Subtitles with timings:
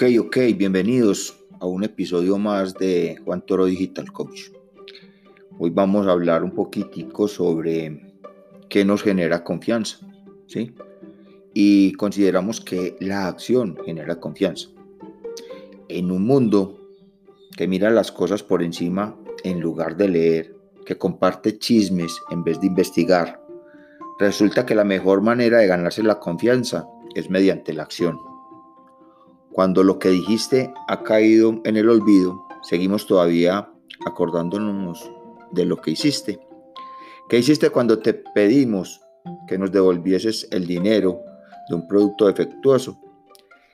[0.00, 4.50] Ok, ok, bienvenidos a un episodio más de Juan Toro Digital Coach.
[5.58, 8.14] Hoy vamos a hablar un poquitico sobre
[8.68, 9.98] qué nos genera confianza,
[10.46, 10.72] ¿sí?
[11.52, 14.68] Y consideramos que la acción genera confianza.
[15.88, 16.78] En un mundo
[17.56, 22.60] que mira las cosas por encima en lugar de leer, que comparte chismes en vez
[22.60, 23.42] de investigar,
[24.20, 28.37] resulta que la mejor manera de ganarse la confianza es mediante la acción.
[29.58, 33.68] Cuando lo que dijiste ha caído en el olvido, seguimos todavía
[34.06, 35.10] acordándonos
[35.50, 36.38] de lo que hiciste.
[37.28, 39.00] ¿Qué hiciste cuando te pedimos
[39.48, 41.18] que nos devolvieses el dinero
[41.68, 43.00] de un producto defectuoso?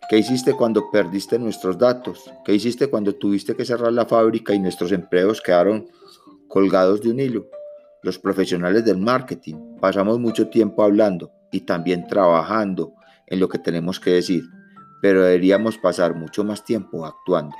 [0.09, 2.33] ¿Qué hiciste cuando perdiste nuestros datos?
[2.47, 5.87] ¿Qué hiciste cuando tuviste que cerrar la fábrica y nuestros empleos quedaron
[6.49, 7.45] colgados de un hilo?
[8.03, 12.95] Los profesionales del marketing pasamos mucho tiempo hablando y también trabajando
[13.27, 14.45] en lo que tenemos que decir
[15.05, 17.55] pero deberíamos pasar mucho más tiempo actuando.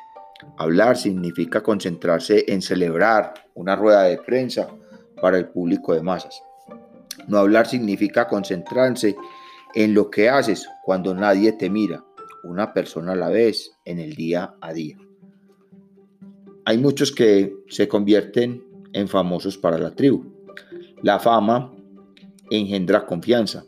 [0.57, 4.71] Hablar significa concentrarse en celebrar una rueda de prensa
[5.21, 6.43] para el público de masas.
[7.29, 9.15] No hablar significa concentrarse
[9.75, 12.03] en lo que haces cuando nadie te mira,
[12.45, 14.97] una persona a la vez, en el día a día.
[16.65, 18.65] Hay muchos que se convierten
[18.95, 20.25] en famosos para la tribu.
[21.03, 21.75] La fama
[22.51, 23.67] engendra confianza,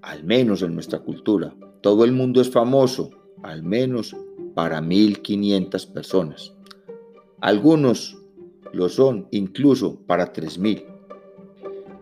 [0.00, 1.52] al menos en nuestra cultura.
[1.80, 3.10] Todo el mundo es famoso,
[3.42, 4.14] al menos
[4.54, 6.54] para 1500 personas.
[7.40, 8.18] Algunos
[8.72, 10.84] lo son incluso para 3000.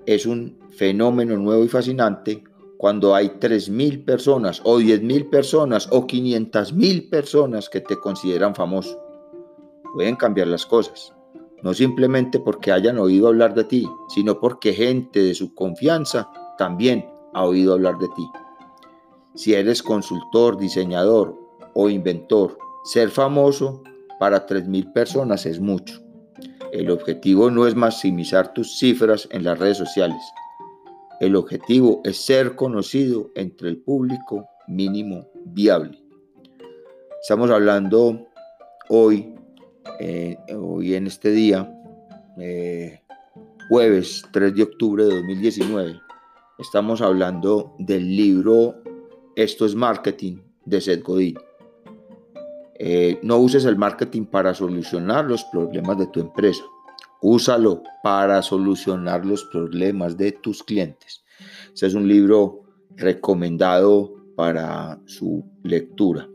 [0.06, 2.42] Es un fenómeno nuevo y fascinante
[2.76, 8.98] cuando hay 3.000 personas o 10.000 personas o 500.000 personas que te consideran famoso.
[9.94, 11.12] Pueden cambiar las cosas,
[11.62, 17.04] no simplemente porque hayan oído hablar de ti, sino porque gente de su confianza también
[17.34, 18.28] ha oído hablar de ti.
[19.38, 21.38] Si eres consultor, diseñador
[21.72, 23.84] o inventor, ser famoso
[24.18, 26.02] para 3.000 personas es mucho.
[26.72, 30.20] El objetivo no es maximizar tus cifras en las redes sociales.
[31.20, 36.02] El objetivo es ser conocido entre el público mínimo viable.
[37.22, 38.26] Estamos hablando
[38.88, 39.36] hoy,
[40.00, 41.72] eh, hoy en este día,
[42.40, 43.02] eh,
[43.68, 46.00] jueves 3 de octubre de 2019,
[46.58, 48.82] estamos hablando del libro
[49.38, 51.38] esto es marketing de Seth Godin.
[52.74, 56.64] Eh, no uses el marketing para solucionar los problemas de tu empresa.
[57.22, 61.22] Úsalo para solucionar los problemas de tus clientes.
[61.72, 62.64] Este es un libro
[62.96, 66.28] recomendado para su lectura.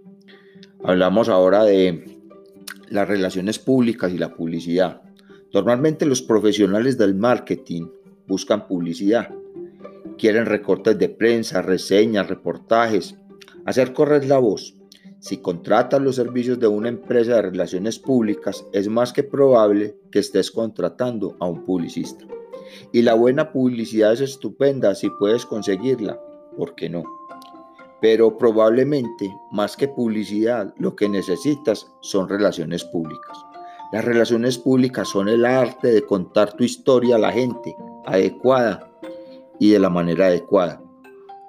[0.81, 2.22] Hablamos ahora de
[2.88, 5.02] las relaciones públicas y la publicidad.
[5.53, 7.88] Normalmente los profesionales del marketing
[8.28, 9.30] buscan publicidad
[10.18, 13.16] quieren recortes de prensa, reseñas, reportajes,
[13.66, 14.75] hacer correr la voz.
[15.19, 20.19] Si contratas los servicios de una empresa de relaciones públicas, es más que probable que
[20.19, 22.25] estés contratando a un publicista.
[22.91, 26.19] Y la buena publicidad es estupenda si puedes conseguirla,
[26.57, 27.03] ¿por qué no?
[28.01, 33.38] Pero probablemente, más que publicidad, lo que necesitas son relaciones públicas.
[33.94, 37.75] Las relaciones públicas son el arte de contar tu historia a la gente,
[38.06, 38.93] adecuada
[39.63, 40.81] y de la manera adecuada.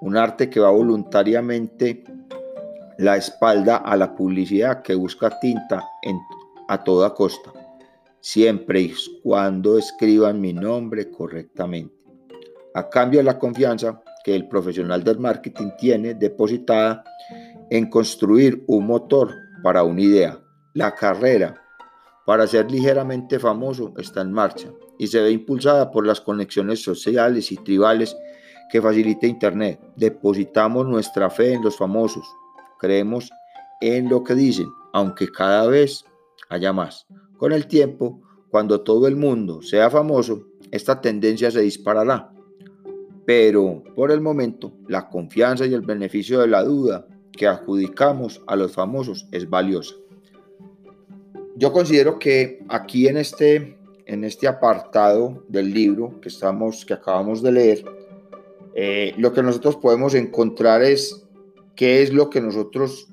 [0.01, 2.05] Un arte que va voluntariamente
[2.97, 5.85] la espalda a la publicidad que busca tinta
[6.69, 7.53] a toda costa,
[8.21, 11.93] siempre y cuando escriban mi nombre correctamente.
[12.77, 17.03] A cambio de la confianza que el profesional del marketing tiene depositada
[17.69, 20.39] en construir un motor para una idea.
[20.75, 21.61] La carrera
[22.25, 24.69] para ser ligeramente famoso está en marcha
[24.99, 28.17] y se ve impulsada por las conexiones sociales y tribales
[28.71, 29.81] que facilita Internet.
[29.97, 32.27] Depositamos nuestra fe en los famosos,
[32.79, 33.31] creemos
[33.81, 36.05] en lo que dicen, aunque cada vez
[36.49, 37.07] haya más.
[37.37, 42.33] Con el tiempo, cuando todo el mundo sea famoso, esta tendencia se disparará.
[43.27, 48.57] Pero por el momento, la confianza y el beneficio de la duda que adjudicamos a
[48.57, 49.95] los famosos es valiosa.
[51.57, 57.43] Yo considero que aquí en este en este apartado del libro que, estamos, que acabamos
[57.43, 57.85] de leer,
[58.75, 61.27] eh, lo que nosotros podemos encontrar es
[61.77, 63.09] qué es lo que nosotros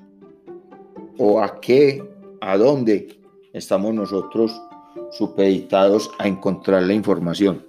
[1.17, 2.03] o a qué,
[2.41, 3.19] a dónde
[3.53, 4.59] estamos nosotros
[5.11, 7.65] supeditados a encontrar la información.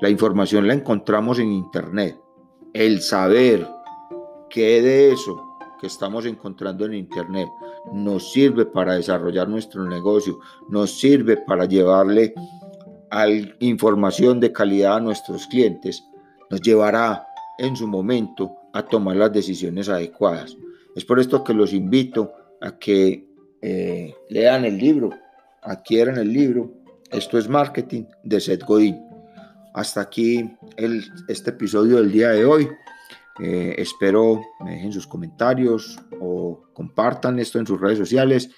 [0.00, 2.20] La información la encontramos en Internet.
[2.74, 3.66] El saber
[4.50, 5.45] qué de eso
[5.80, 7.48] que estamos encontrando en Internet
[7.92, 12.34] nos sirve para desarrollar nuestro negocio, nos sirve para llevarle
[13.60, 16.04] información de calidad a nuestros clientes,
[16.50, 17.26] nos llevará
[17.58, 20.56] en su momento a tomar las decisiones adecuadas.
[20.94, 23.26] Es por esto que los invito a que
[23.62, 25.10] eh, lean el libro,
[25.62, 26.72] adquieran el libro.
[27.10, 29.00] Esto es marketing de Seth Godin.
[29.74, 32.68] Hasta aquí el, este episodio del día de hoy.
[33.38, 38.50] Eh, espero me dejen sus comentarios o compartan esto en sus redes sociales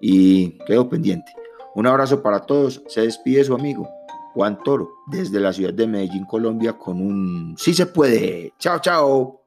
[0.00, 1.32] y quedo pendiente.
[1.74, 2.82] Un abrazo para todos.
[2.88, 3.88] Se despide su amigo
[4.34, 8.52] Juan Toro desde la ciudad de Medellín, Colombia, con un sí se puede.
[8.58, 9.43] Chao, chao.